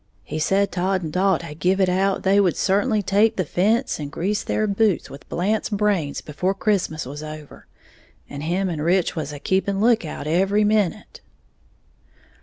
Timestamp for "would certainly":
2.39-3.03